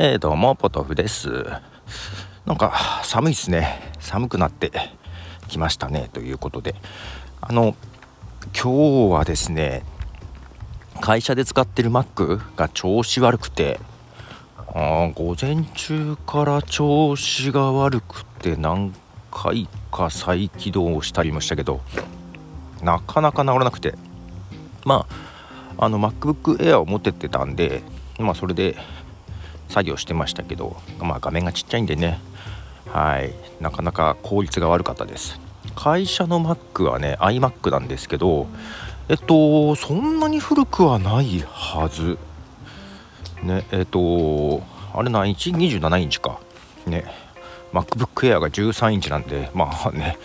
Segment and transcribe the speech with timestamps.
[0.00, 1.28] えー、どうも、ポトフです。
[2.46, 3.92] なんか、寒いですね。
[3.98, 4.70] 寒くなって
[5.48, 6.08] きましたね。
[6.12, 6.76] ということで、
[7.40, 7.74] あの、
[8.54, 9.82] 今日はですね、
[11.00, 13.80] 会社で使ってる Mac が調子悪くて、
[14.72, 18.94] あ午前中から調子が悪くて何
[19.32, 21.80] 回か再起動したりもしたけど
[22.82, 23.94] なかなか治らなくて
[24.84, 25.06] ま
[25.76, 27.82] ああの MacBook Air を持ってってたんで
[28.18, 28.76] まあそれで
[29.68, 32.20] 作業してましたけど、まあ、画面がちっちゃいんでね。
[32.90, 33.32] はい。
[33.60, 35.40] なかなか効率が悪かったです。
[35.74, 38.48] 会社の Mac はね iMac なんですけど
[39.08, 42.18] えっとそんなに古くはないはず。
[43.42, 44.62] ねえっと
[44.92, 46.40] あれ何インチ ?27 インチか
[46.86, 47.04] ね
[47.72, 50.18] MacBook Air が13インチなんでまあね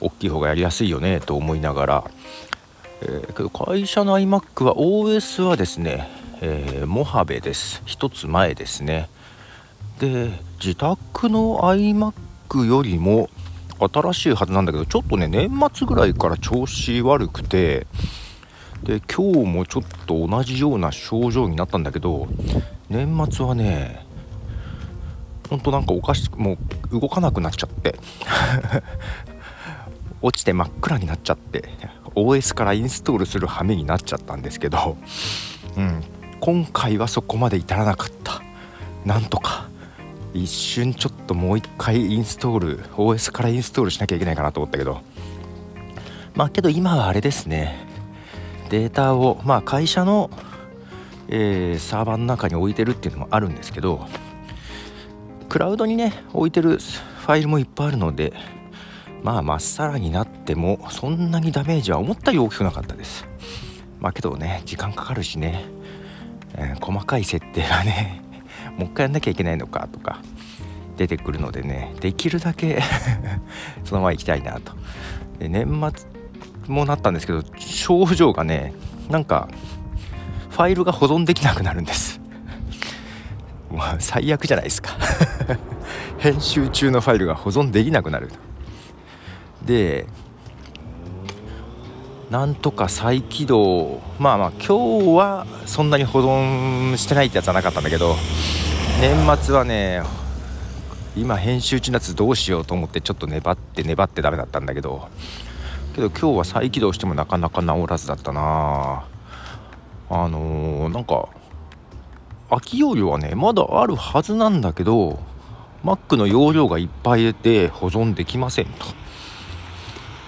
[0.00, 2.10] 大きい方がやりやすいよねと思いながら、
[3.02, 6.08] えー、会社の iMac は OS はですね
[6.42, 7.82] えー、モハベです。
[7.84, 9.10] 一つ前ですね。
[9.98, 13.28] で自宅の iMac よりも
[13.78, 17.86] 新しいはずなんだけどちょっとね年末ぐらいから調子悪くて
[18.82, 22.28] で今日もちょっと同じような症状になったんだけど
[22.88, 24.06] 年末はね
[25.50, 26.56] ほんとなんかおかしくも
[26.90, 27.96] う動かなくなっちゃって
[30.22, 31.68] 落ちて真っ暗になっちゃって
[32.14, 34.96] OS からインストールする羽目になっちゃったんですけど
[35.76, 36.02] うん。
[36.40, 38.42] 今回はそこまで至らなかった。
[39.04, 39.68] なんとか
[40.34, 45.00] 一瞬ちょっともう一回インストール OS からインストールしなきゃいけないかなと思ったけど。
[46.34, 47.86] まあけど今はあれですね。
[48.70, 50.30] データをまあ会社の、
[51.28, 54.06] えー、サーバーの中に置いてるっていうのもあるんですけど
[55.48, 58.32] クラウドにね置いてるファイルもいっぱいあるので
[59.24, 63.26] まあまっさらになってもそんなにダメージは思ったより大きくなかったです。
[63.98, 65.64] まあけどね時間かかるしね。
[66.56, 68.22] え、細かい設定がね
[68.76, 70.20] もう一回やんなきゃいけないのかとか
[70.96, 72.82] 出てくるのでねできるだけ
[73.84, 74.74] そのまま行きたいなと。
[75.38, 76.08] で年末
[76.68, 78.74] もなったんですけど症状がね
[79.08, 79.48] なんか
[80.50, 82.20] ファイルが保存できなくなるんです。
[83.70, 84.92] もう最悪じゃないですか。
[86.18, 88.30] 編集中のファイルが保存できなくなる。
[89.62, 90.06] で
[92.30, 98.14] なんとか再起動まあまあ今日はそんなに保存してないってやつはなかったんだけど
[99.00, 100.02] 年末はね
[101.16, 105.08] 今編集中のやつどうしようと思ってちょっと粘って粘ってダメだったんだけど
[105.96, 109.04] けど今日は再起動してもなかなか治らずだったな
[110.08, 111.28] あのー、なんか
[112.48, 115.18] 空き容量はねまだあるはずなんだけど
[115.84, 118.99] Mac の容量がいっぱいで保存できませんと。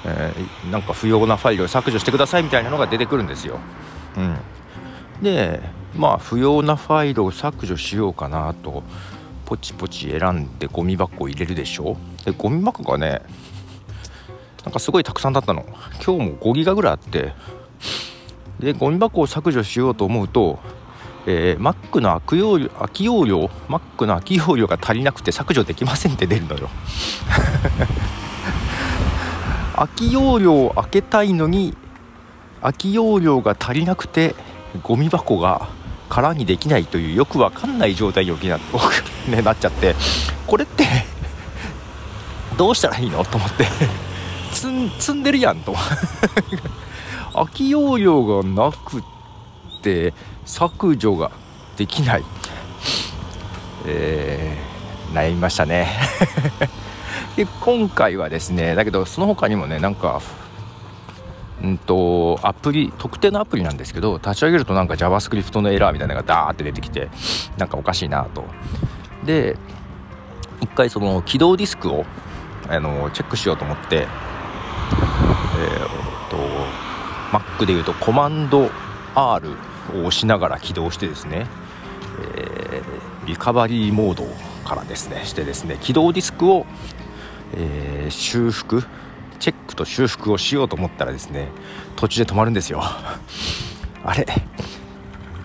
[0.04, 3.58] えー、なんか不要なファイルを削除してくださいみたいなのが出てくるんですよ。
[4.16, 4.36] うん、
[5.22, 5.60] で
[5.96, 8.82] まあ不要なファイルを削除しようかなと
[9.46, 11.96] ポチポチ選んでゴミ箱を入れるでしょ？
[12.24, 13.22] でゴミ箱がね
[14.64, 15.64] なんかすごいたくさんだったの。
[16.04, 17.32] 今日も5ギガぐらいあって。
[18.60, 20.60] でゴミ箱を削除しようと思うと、
[21.26, 26.70] えー、Mac の空容量空き容量 Mac の空き容量が足りなくて削除できませんって出るのよ。
[29.82, 31.76] 空き容量を開けたいのに
[32.60, 34.36] 空き容量が足りなくて
[34.84, 35.70] ゴミ箱が
[36.08, 38.60] 空にできないというよくわかんない状態にな,
[39.28, 39.96] ね、なっちゃって
[40.46, 40.84] これって
[42.56, 43.66] どうしたらいいのと思って
[44.52, 45.74] 積んでるやんと。
[47.34, 49.02] 空き容量がなく
[49.82, 50.14] て
[50.44, 51.32] 削除が
[51.76, 52.24] できない、
[53.86, 55.88] えー、悩みましたね。
[57.36, 60.20] で今回はですねだけどその他にもねなんか
[61.62, 67.08] うんとアプリ特定のアプリなんですけど立ち上げるとなんか JavaScript のエラーみたいなのがダーって出てきて
[67.56, 68.44] なんかおかしいなと。
[69.24, 69.56] で
[70.60, 72.04] 一回その起動ディスクを
[72.68, 74.06] あのチェックしようと思って、えー、
[76.30, 76.36] と
[77.30, 78.70] Mac でいうとコマンド
[79.14, 79.50] R
[79.94, 81.46] を押しながら起動してですね、
[82.36, 84.24] えー、リカバリーモード
[84.64, 86.66] からですねしてですね起動ディスクを
[87.54, 88.82] えー、修復？
[89.38, 91.48] チェックと修復をしようと思ったらですね
[91.96, 92.80] 途中で止まるんですよ。
[94.04, 94.26] あれ？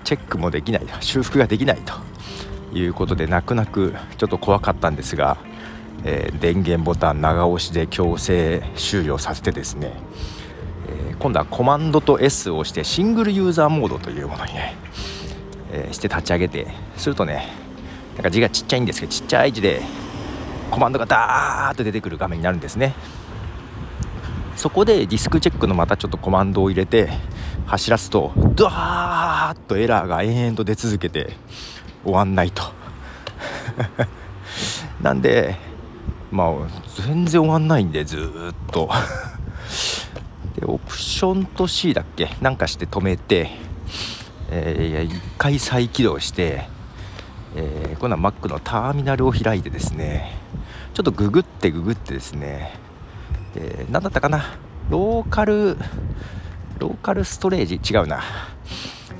[0.03, 0.87] チェックもできない。
[1.01, 1.93] 修復ができないと
[2.77, 5.37] いうことで泣く泣くちょっと怖かったんですが、
[6.03, 9.93] えー、電源ボタン長押しで強制終了させてですね、
[11.09, 14.75] えー、今度はコマンドと S を押してシングルユーザーモードというものにね、
[15.71, 17.47] え、して立ち上げてするとね
[18.15, 19.81] なんか字がちっちゃいんですけどちっちゃい字で
[20.71, 22.93] コマンドがダーッと出てくる画面になるんですね。
[24.55, 27.09] そこでディスクチェックのまたちょっとコマンドを入れて
[27.67, 31.33] 走らすとドワーッとエラーが延々と出続けて
[32.03, 32.63] 終わんないと。
[35.01, 35.55] なんで
[36.31, 36.49] まあ
[37.05, 38.89] 全然終わんないんでずっと。
[40.59, 42.29] でオプションと C だっけ？
[42.41, 43.51] なんかして止めて、
[44.49, 46.67] えー、1回再起動して、
[47.55, 50.35] えー、今度は Mac のターミナルを開いてですね
[50.97, 52.73] ちょっとググってググってですね、
[53.53, 54.57] えー、何だったかな？
[54.89, 55.77] ローカル
[56.79, 57.75] ローカルストレージ？
[57.75, 58.23] 違うな、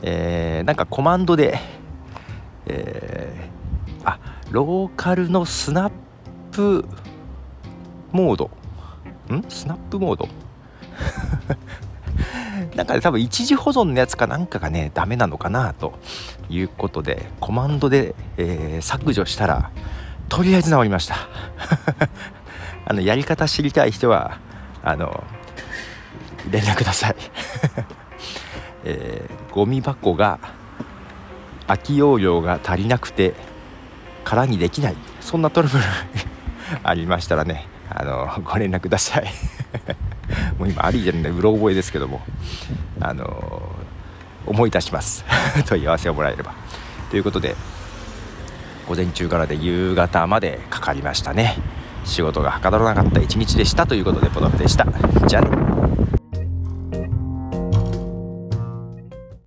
[0.02, 1.60] えー、なんかコマンドで、
[2.66, 4.20] えー、あ
[4.50, 5.92] ローカルのスナッ
[6.52, 6.84] プ
[8.12, 8.50] モード。
[9.32, 9.44] ん？
[9.48, 10.28] スナップモード？
[12.76, 15.94] なんかね多分一時保存のやつかなんかがねダメなのかなと
[16.50, 19.70] いうことでコマンドで、えー、削除したら
[20.30, 21.16] とりあえず治りました。
[22.86, 24.40] あのやり方知りたい人は
[24.84, 25.24] あの
[26.50, 27.16] 連絡ください。
[28.86, 30.40] えー、ゴミ箱が
[31.68, 33.34] 空き容量が足りなくて
[34.24, 34.96] 空にできない。
[35.20, 35.84] そんなトラブル
[36.84, 39.26] ありましたらねあのご連絡ください。
[40.58, 41.32] もう今ありじゃない。
[41.32, 42.22] うろ覚えですけども。
[43.00, 43.62] あの
[44.46, 45.26] 思い出します。
[45.68, 46.54] 問い合わせをもらえれば。
[47.10, 47.56] ということで
[48.88, 51.58] 午前中からで夕方までかかりましたね。
[52.06, 54.88] 仕事がはかどらなかった一日でしたということでポトフでした。
[55.28, 56.17] じゃあね。